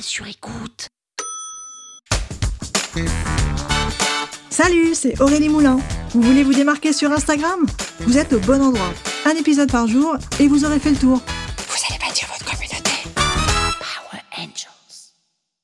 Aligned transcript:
Sur 0.00 0.26
écoute. 0.26 0.88
Salut, 4.50 4.94
c'est 4.94 5.20
Aurélie 5.20 5.48
Moulin. 5.48 5.78
Vous 6.10 6.20
voulez 6.20 6.42
vous 6.42 6.52
démarquer 6.52 6.92
sur 6.92 7.12
Instagram? 7.12 7.66
Vous 8.00 8.18
êtes 8.18 8.32
au 8.32 8.40
bon 8.40 8.60
endroit. 8.62 8.92
Un 9.24 9.34
épisode 9.36 9.70
par 9.70 9.86
jour 9.86 10.16
et 10.38 10.48
vous 10.48 10.64
aurez 10.64 10.78
fait 10.80 10.90
le 10.90 10.96
tour. 10.96 11.18
Vous 11.18 11.76
allez 11.88 11.98
bâtir 11.98 12.28
votre 12.28 12.44
communauté. 12.44 12.90
Power 13.14 14.22
Angels. 14.38 15.12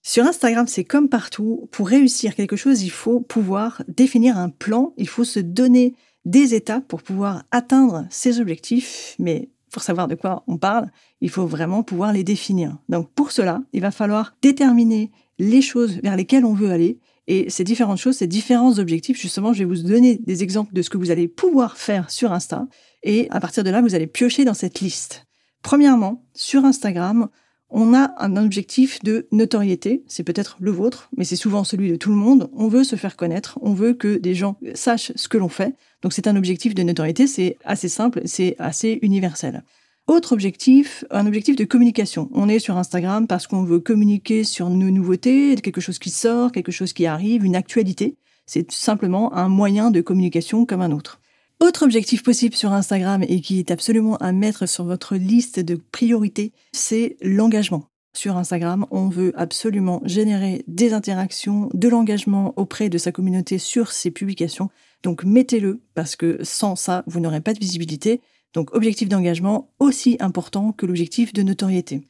Sur 0.03 0.25
Instagram, 0.25 0.67
c'est 0.67 0.85
comme 0.85 1.09
partout. 1.09 1.69
Pour 1.71 1.89
réussir 1.89 2.35
quelque 2.35 2.57
chose, 2.57 2.83
il 2.83 2.91
faut 2.91 3.21
pouvoir 3.21 3.83
définir 3.89 4.39
un 4.39 4.49
plan. 4.49 4.95
Il 4.97 5.09
faut 5.09 5.25
se 5.25 5.41
donner 5.41 5.95
des 6.25 6.55
étapes 6.55 6.87
pour 6.89 7.03
pouvoir 7.03 7.45
atteindre 7.51 8.07
ses 8.11 8.41
objectifs. 8.41 9.15
Mais 9.19 9.49
pour 9.73 9.83
savoir 9.83 10.07
de 10.07 10.15
quoi 10.15 10.45
on 10.47 10.59
parle, 10.59 10.91
il 11.21 11.31
faut 11.31 11.47
vraiment 11.47 11.83
pouvoir 11.83 12.13
les 12.13 12.23
définir. 12.23 12.77
Donc 12.89 13.11
pour 13.13 13.33
cela, 13.33 13.63
il 13.73 13.81
va 13.81 13.91
falloir 13.91 14.37
déterminer 14.43 15.11
les 15.39 15.63
choses 15.63 15.99
vers 16.03 16.17
lesquelles 16.17 16.45
on 16.45 16.53
veut 16.53 16.71
aller. 16.71 17.01
Et 17.27 17.49
ces 17.51 17.65
différentes 17.65 17.99
choses, 17.99 18.17
ces 18.17 18.27
différents 18.27 18.79
objectifs, 18.79 19.21
justement, 19.21 19.53
je 19.53 19.61
vais 19.61 19.65
vous 19.65 19.83
donner 19.83 20.19
des 20.19 20.43
exemples 20.43 20.75
de 20.75 20.83
ce 20.83 20.91
que 20.91 20.99
vous 20.99 21.11
allez 21.11 21.29
pouvoir 21.29 21.77
faire 21.77 22.11
sur 22.11 22.33
Insta. 22.33 22.67
Et 23.03 23.29
à 23.31 23.41
partir 23.41 23.65
de 23.65 23.71
là, 23.71 23.81
vous 23.81 23.95
allez 23.95 24.07
piocher 24.07 24.45
dans 24.45 24.55
cette 24.55 24.81
liste. 24.81 25.25
Premièrement, 25.63 26.25
sur 26.35 26.65
Instagram, 26.65 27.29
on 27.73 27.95
a 27.95 28.13
un 28.19 28.37
objectif 28.37 29.03
de 29.03 29.27
notoriété, 29.33 30.05
c'est 30.07 30.23
peut-être 30.23 30.57
le 30.61 30.71
vôtre, 30.71 31.09
mais 31.17 31.25
c'est 31.25 31.37
souvent 31.37 31.65
celui 31.65 31.91
de 31.91 31.97
tout 31.97 32.11
le 32.11 32.17
monde. 32.17 32.51
On 32.55 32.69
veut 32.69 32.85
se 32.85 32.97
faire 32.97 33.17
connaître, 33.17 33.59
on 33.63 33.73
veut 33.73 33.95
que 33.95 34.17
des 34.17 34.35
gens 34.35 34.57
sachent 34.75 35.13
ce 35.17 35.29
que 35.29 35.39
l'on 35.39 35.49
fait. 35.49 35.75
Donc 36.03 36.13
c'est 36.13 36.27
un 36.27 36.37
objectif 36.37 36.75
de 36.75 36.83
notoriété, 36.83 37.27
c'est 37.27 37.57
assez 37.65 37.89
simple, 37.89 38.23
c'est 38.27 38.57
assez 38.59 38.99
universel. 39.03 39.65
Autre 40.07 40.33
objectif, 40.33 41.05
un 41.11 41.27
objectif 41.27 41.57
de 41.57 41.65
communication. 41.65 42.29
On 42.35 42.49
est 42.49 42.59
sur 42.59 42.77
Instagram 42.77 43.27
parce 43.27 43.47
qu'on 43.47 43.63
veut 43.63 43.81
communiquer 43.81 44.45
sur 44.45 44.69
nos 44.69 44.91
nouveautés, 44.91 45.55
quelque 45.63 45.81
chose 45.81 45.99
qui 45.99 46.11
sort, 46.11 46.53
quelque 46.53 46.73
chose 46.73 46.93
qui 46.93 47.07
arrive, 47.07 47.45
une 47.45 47.57
actualité. 47.57 48.17
C'est 48.45 48.71
simplement 48.71 49.33
un 49.35 49.49
moyen 49.49 49.91
de 49.91 50.01
communication 50.01 50.67
comme 50.67 50.83
un 50.83 50.91
autre. 50.91 51.22
Autre 51.63 51.85
objectif 51.85 52.25
possible 52.25 52.57
sur 52.57 52.73
Instagram 52.73 53.23
et 53.23 53.41
qui 53.41 53.61
est 53.61 53.71
absolument 53.71 54.17
à 54.17 54.33
mettre 54.33 54.67
sur 54.67 54.83
votre 54.83 55.15
liste 55.15 55.61
de 55.61 55.77
priorités, 55.77 56.53
c'est 56.73 57.17
l'engagement. 57.23 57.85
Sur 58.17 58.37
Instagram, 58.37 58.85
on 58.91 59.09
veut 59.09 59.33
absolument 59.37 60.03
générer 60.05 60.65
des 60.67 60.93
interactions, 60.93 61.71
de 61.73 61.87
l'engagement 61.87 62.53
auprès 62.57 62.89
de 62.89 62.99
sa 62.99 63.13
communauté 63.13 63.59
sur 63.59 63.93
ses 63.93 64.11
publications. 64.11 64.71
Donc 65.05 65.23
mettez-le 65.23 65.81
parce 65.95 66.17
que 66.17 66.41
sans 66.43 66.75
ça, 66.75 67.05
vous 67.07 67.21
n'aurez 67.21 67.41
pas 67.41 67.55
de 67.55 67.61
visibilité. 67.61 68.21
Donc 68.55 68.75
objectif 68.75 69.09
d'engagement 69.09 69.71
aussi 69.79 70.17
important 70.19 70.73
que 70.73 70.85
l'objectif 70.85 71.33
de 71.33 71.43
notoriété. 71.43 72.03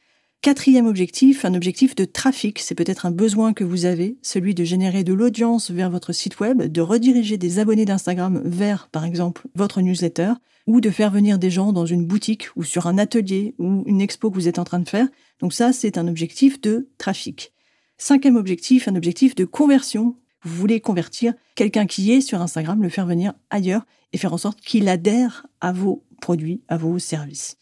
Quatrième 0.43 0.87
objectif, 0.87 1.45
un 1.45 1.53
objectif 1.53 1.95
de 1.95 2.03
trafic, 2.03 2.59
c'est 2.59 2.75
peut-être 2.75 3.05
un 3.05 3.11
besoin 3.11 3.53
que 3.53 3.63
vous 3.63 3.85
avez, 3.85 4.17
celui 4.21 4.53
de 4.53 4.65
générer 4.65 5.05
de 5.05 5.13
l'audience 5.13 5.71
vers 5.71 5.89
votre 5.89 6.11
site 6.11 6.41
web, 6.41 6.63
de 6.63 6.81
rediriger 6.81 7.37
des 7.37 7.59
abonnés 7.59 7.85
d'Instagram 7.85 8.41
vers, 8.43 8.89
par 8.89 9.05
exemple, 9.05 9.43
votre 9.55 9.79
newsletter, 9.79 10.33
ou 10.67 10.81
de 10.81 10.89
faire 10.89 11.11
venir 11.11 11.39
des 11.39 11.49
gens 11.49 11.71
dans 11.71 11.85
une 11.85 12.05
boutique 12.05 12.49
ou 12.57 12.65
sur 12.65 12.87
un 12.87 12.97
atelier 12.97 13.55
ou 13.57 13.85
une 13.85 14.01
expo 14.01 14.29
que 14.29 14.35
vous 14.35 14.49
êtes 14.49 14.59
en 14.59 14.65
train 14.65 14.79
de 14.79 14.89
faire. 14.89 15.07
Donc 15.39 15.53
ça, 15.53 15.71
c'est 15.71 15.97
un 15.97 16.09
objectif 16.09 16.59
de 16.59 16.89
trafic. 16.97 17.53
Cinquième 17.97 18.35
objectif, 18.35 18.89
un 18.89 18.97
objectif 18.97 19.35
de 19.35 19.45
conversion. 19.45 20.17
Vous 20.43 20.57
voulez 20.57 20.81
convertir 20.81 21.33
quelqu'un 21.55 21.85
qui 21.85 22.11
est 22.11 22.19
sur 22.19 22.41
Instagram, 22.41 22.83
le 22.83 22.89
faire 22.89 23.05
venir 23.05 23.31
ailleurs 23.49 23.85
et 24.11 24.17
faire 24.17 24.33
en 24.33 24.37
sorte 24.37 24.59
qu'il 24.59 24.89
adhère 24.89 25.47
à 25.61 25.71
vos 25.71 26.03
produits, 26.19 26.59
à 26.67 26.75
vos 26.75 26.99
services. 26.99 27.55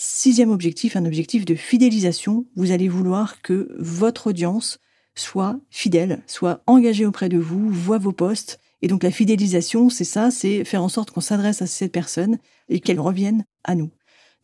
Sixième 0.00 0.52
objectif, 0.52 0.94
un 0.94 1.04
objectif 1.04 1.44
de 1.44 1.56
fidélisation. 1.56 2.46
Vous 2.54 2.70
allez 2.70 2.86
vouloir 2.86 3.42
que 3.42 3.74
votre 3.80 4.28
audience 4.28 4.78
soit 5.16 5.58
fidèle, 5.70 6.22
soit 6.28 6.62
engagée 6.68 7.04
auprès 7.04 7.28
de 7.28 7.36
vous, 7.36 7.68
voit 7.68 7.98
vos 7.98 8.12
posts. 8.12 8.60
Et 8.80 8.86
donc 8.86 9.02
la 9.02 9.10
fidélisation, 9.10 9.90
c'est 9.90 10.04
ça, 10.04 10.30
c'est 10.30 10.64
faire 10.64 10.84
en 10.84 10.88
sorte 10.88 11.10
qu'on 11.10 11.20
s'adresse 11.20 11.62
à 11.62 11.66
cette 11.66 11.90
personne 11.90 12.38
et 12.68 12.78
qu'elle 12.78 13.00
revienne 13.00 13.44
à 13.64 13.74
nous. 13.74 13.90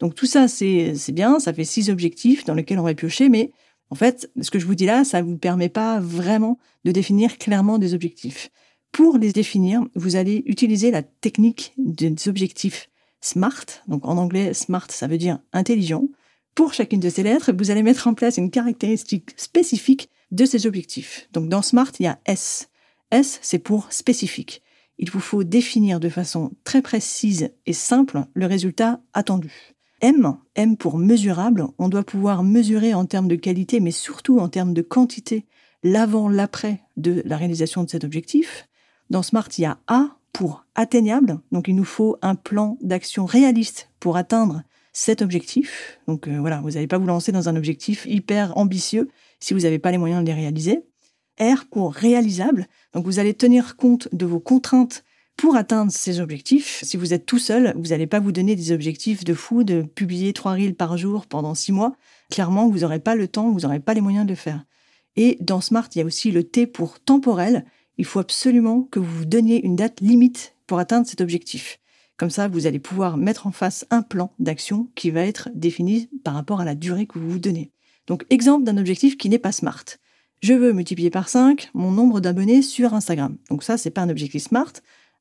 Donc 0.00 0.16
tout 0.16 0.26
ça, 0.26 0.48
c'est 0.48 0.92
bien, 1.12 1.38
ça 1.38 1.54
fait 1.54 1.62
six 1.62 1.88
objectifs 1.88 2.44
dans 2.44 2.54
lesquels 2.54 2.80
on 2.80 2.84
va 2.84 2.94
piocher, 2.94 3.28
mais 3.28 3.52
en 3.90 3.94
fait, 3.94 4.28
ce 4.40 4.50
que 4.50 4.58
je 4.58 4.66
vous 4.66 4.74
dis 4.74 4.86
là, 4.86 5.04
ça 5.04 5.22
ne 5.22 5.28
vous 5.28 5.38
permet 5.38 5.68
pas 5.68 6.00
vraiment 6.00 6.58
de 6.84 6.90
définir 6.90 7.38
clairement 7.38 7.78
des 7.78 7.94
objectifs. 7.94 8.50
Pour 8.90 9.18
les 9.18 9.30
définir, 9.30 9.84
vous 9.94 10.16
allez 10.16 10.42
utiliser 10.46 10.90
la 10.90 11.04
technique 11.04 11.74
des 11.78 12.28
objectifs 12.28 12.90
SMART. 13.24 13.64
Donc 13.88 14.04
en 14.04 14.18
anglais, 14.18 14.52
SMART, 14.52 14.90
ça 14.90 15.06
veut 15.06 15.18
dire 15.18 15.38
intelligent. 15.52 16.04
Pour 16.54 16.74
chacune 16.74 17.00
de 17.00 17.08
ces 17.08 17.22
lettres, 17.22 17.52
vous 17.52 17.70
allez 17.70 17.82
mettre 17.82 18.06
en 18.06 18.14
place 18.14 18.36
une 18.36 18.50
caractéristique 18.50 19.30
spécifique 19.36 20.10
de 20.30 20.44
ces 20.44 20.66
objectifs. 20.66 21.28
Donc 21.32 21.48
dans 21.48 21.62
SMART, 21.62 21.92
il 21.98 22.04
y 22.04 22.06
a 22.06 22.20
S. 22.26 22.68
S, 23.10 23.38
c'est 23.42 23.58
pour 23.58 23.90
spécifique. 23.92 24.62
Il 24.98 25.10
vous 25.10 25.20
faut 25.20 25.42
définir 25.42 26.00
de 26.00 26.08
façon 26.08 26.52
très 26.64 26.82
précise 26.82 27.50
et 27.66 27.72
simple 27.72 28.26
le 28.34 28.46
résultat 28.46 29.00
attendu. 29.14 29.74
M, 30.02 30.36
M 30.54 30.76
pour 30.76 30.98
mesurable, 30.98 31.66
on 31.78 31.88
doit 31.88 32.04
pouvoir 32.04 32.42
mesurer 32.42 32.92
en 32.92 33.06
termes 33.06 33.28
de 33.28 33.36
qualité, 33.36 33.80
mais 33.80 33.90
surtout 33.90 34.38
en 34.38 34.50
termes 34.50 34.74
de 34.74 34.82
quantité, 34.82 35.46
l'avant, 35.82 36.28
l'après 36.28 36.82
de 36.98 37.22
la 37.24 37.38
réalisation 37.38 37.84
de 37.84 37.90
cet 37.90 38.04
objectif. 38.04 38.68
Dans 39.08 39.22
Smart, 39.22 39.48
il 39.56 39.62
y 39.62 39.64
a 39.64 39.78
A 39.86 40.18
pour 40.34 40.66
atteignable. 40.74 41.38
Donc 41.52 41.68
il 41.68 41.76
nous 41.76 41.84
faut 41.84 42.18
un 42.20 42.34
plan 42.34 42.76
d'action 42.82 43.24
réaliste 43.24 43.88
pour 44.00 44.18
atteindre 44.18 44.62
cet 44.92 45.22
objectif. 45.22 45.98
Donc 46.06 46.28
euh, 46.28 46.38
voilà, 46.38 46.60
vous 46.60 46.72
n'allez 46.72 46.86
pas 46.86 46.98
vous 46.98 47.06
lancer 47.06 47.32
dans 47.32 47.48
un 47.48 47.56
objectif 47.56 48.04
hyper 48.06 48.56
ambitieux 48.58 49.08
si 49.40 49.54
vous 49.54 49.60
n'avez 49.60 49.78
pas 49.78 49.90
les 49.90 49.98
moyens 49.98 50.22
de 50.22 50.26
les 50.26 50.34
réaliser. 50.34 50.84
R 51.40 51.64
pour 51.70 51.94
réalisable. 51.94 52.66
Donc 52.92 53.04
vous 53.06 53.18
allez 53.18 53.34
tenir 53.34 53.76
compte 53.76 54.08
de 54.12 54.26
vos 54.26 54.40
contraintes 54.40 55.04
pour 55.36 55.56
atteindre 55.56 55.90
ces 55.90 56.20
objectifs. 56.20 56.80
Si 56.84 56.96
vous 56.96 57.12
êtes 57.12 57.26
tout 57.26 57.38
seul, 57.38 57.72
vous 57.76 57.88
n'allez 57.88 58.06
pas 58.06 58.20
vous 58.20 58.32
donner 58.32 58.56
des 58.56 58.72
objectifs 58.72 59.24
de 59.24 59.34
fou, 59.34 59.64
de 59.64 59.82
publier 59.82 60.32
trois 60.32 60.52
reels 60.52 60.76
par 60.76 60.96
jour 60.96 61.26
pendant 61.26 61.54
six 61.54 61.72
mois. 61.72 61.96
Clairement, 62.30 62.68
vous 62.68 62.80
n'aurez 62.80 63.00
pas 63.00 63.14
le 63.14 63.28
temps, 63.28 63.50
vous 63.50 63.60
n'aurez 63.60 63.80
pas 63.80 63.94
les 63.94 64.00
moyens 64.00 64.26
de 64.26 64.30
le 64.30 64.36
faire. 64.36 64.64
Et 65.16 65.38
dans 65.40 65.60
Smart, 65.60 65.88
il 65.94 65.98
y 65.98 66.02
a 66.02 66.04
aussi 66.04 66.30
le 66.32 66.44
T 66.44 66.66
pour 66.66 67.00
temporel 67.00 67.64
il 67.98 68.04
faut 68.04 68.20
absolument 68.20 68.82
que 68.82 68.98
vous 68.98 69.18
vous 69.18 69.24
donniez 69.24 69.64
une 69.64 69.76
date 69.76 70.00
limite 70.00 70.54
pour 70.66 70.78
atteindre 70.78 71.06
cet 71.06 71.20
objectif. 71.20 71.78
Comme 72.16 72.30
ça, 72.30 72.48
vous 72.48 72.66
allez 72.66 72.78
pouvoir 72.78 73.16
mettre 73.16 73.46
en 73.46 73.52
face 73.52 73.86
un 73.90 74.02
plan 74.02 74.32
d'action 74.38 74.88
qui 74.94 75.10
va 75.10 75.22
être 75.22 75.48
défini 75.54 76.08
par 76.22 76.34
rapport 76.34 76.60
à 76.60 76.64
la 76.64 76.74
durée 76.74 77.06
que 77.06 77.18
vous 77.18 77.30
vous 77.30 77.38
donnez. 77.38 77.72
Donc, 78.06 78.24
exemple 78.30 78.64
d'un 78.64 78.76
objectif 78.76 79.16
qui 79.16 79.28
n'est 79.28 79.38
pas 79.38 79.52
smart. 79.52 79.84
Je 80.44 80.52
veux 80.52 80.72
multiplier 80.72 81.10
par 81.10 81.28
5 81.28 81.70
mon 81.74 81.90
nombre 81.90 82.20
d'abonnés 82.20 82.60
sur 82.60 82.92
Instagram. 82.92 83.38
Donc 83.48 83.62
ça, 83.62 83.78
c'est 83.78 83.90
pas 83.90 84.02
un 84.02 84.10
objectif 84.10 84.42
smart. 84.42 84.72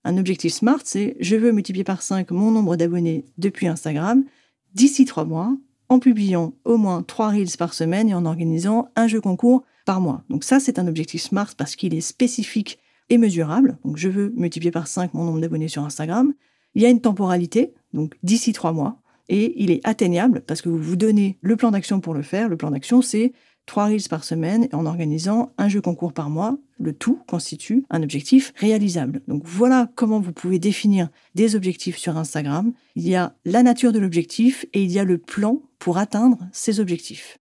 Un 0.04 0.18
objectif 0.18 0.54
smart, 0.54 0.82
c'est 0.84 1.16
je 1.20 1.38
veux 1.38 1.54
multiplier 1.54 1.86
par 1.86 2.02
5 2.02 2.32
mon 2.32 2.52
nombre 2.52 2.76
d'abonnés 2.76 3.24
depuis 3.38 3.68
Instagram 3.68 4.26
d'ici 4.74 5.06
3 5.06 5.24
mois 5.24 5.56
en 5.94 6.00
publiant 6.00 6.54
au 6.66 6.78
moins 6.78 7.04
3 7.04 7.30
reels 7.30 7.58
par 7.58 7.74
semaine 7.74 8.10
et 8.10 8.16
en 8.16 8.26
organisant 8.26 8.90
un 8.96 9.08
jeu 9.08 9.22
concours 9.22 9.64
par 9.86 10.02
mois. 10.02 10.24
Donc 10.30 10.44
ça, 10.44 10.60
c'est 10.60 10.80
un 10.80 10.88
objectif 10.88 11.22
SMART 11.22 11.54
parce 11.56 11.76
qu'il 11.76 11.94
est 11.94 12.02
spécifique 12.02 12.80
et 13.10 13.20
mesurable. 13.20 13.78
Donc 13.86 13.98
je 13.98 14.10
veux 14.10 14.34
multiplier 14.36 14.72
par 14.72 14.88
5 14.88 15.14
mon 15.14 15.24
nombre 15.24 15.40
d'abonnés 15.40 15.68
sur 15.68 15.84
Instagram. 15.84 16.34
Il 16.74 16.82
y 16.82 16.86
a 16.88 16.90
une 16.90 17.02
temporalité, 17.02 17.74
donc 17.94 18.16
d'ici 18.24 18.54
3 18.54 18.72
mois, 18.72 18.98
et 19.30 19.54
il 19.64 19.70
est 19.70 19.82
atteignable 19.84 20.42
parce 20.42 20.64
que 20.64 20.70
vous 20.70 20.82
vous 20.82 20.96
donnez 20.96 21.38
le 21.42 21.56
plan 21.56 21.70
d'action 21.70 22.00
pour 22.00 22.16
le 22.16 22.24
faire. 22.24 22.50
Le 22.50 22.58
plan 22.58 22.72
d'action, 22.72 23.04
c'est 23.04 23.32
3 23.66 23.86
reels 23.86 24.10
par 24.10 24.24
semaine 24.24 24.68
en 24.74 24.86
organisant 24.86 25.54
un 25.58 25.70
jeu 25.70 25.80
concours 25.80 26.14
par 26.14 26.30
mois. 26.30 26.58
Le 26.80 26.94
tout 26.94 27.20
constitue 27.28 27.86
un 27.90 28.04
objectif 28.04 28.52
réalisable. 28.58 29.22
Donc 29.28 29.44
voilà 29.46 29.90
comment 29.96 30.20
vous 30.20 30.34
pouvez 30.34 30.60
définir 30.60 31.10
des 31.36 31.56
objectifs 31.56 31.98
sur 31.98 32.18
Instagram. 32.18 32.74
Il 32.96 33.08
y 33.08 33.16
a 33.16 33.36
la 33.46 33.64
nature 33.64 33.92
de 33.92 34.00
l'objectif 34.00 34.66
et 34.74 34.84
il 34.84 34.92
y 34.92 35.00
a 35.00 35.06
le 35.06 35.18
plan 35.18 35.62
pour 35.84 35.98
atteindre 35.98 36.38
ces 36.54 36.80
objectifs. 36.80 37.38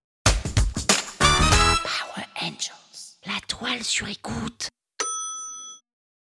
Angels. 2.40 3.20
La 3.24 3.38
toile 3.46 3.84
sur 3.84 4.08
écoute. 4.08 4.68